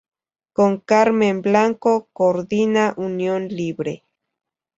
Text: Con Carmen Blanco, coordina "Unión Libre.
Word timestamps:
Con 0.53 0.79
Carmen 0.79 1.43
Blanco, 1.43 2.09
coordina 2.11 2.95
"Unión 2.97 3.49
Libre. 3.49 4.03